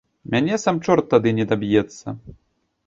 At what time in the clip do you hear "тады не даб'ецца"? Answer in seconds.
1.13-2.19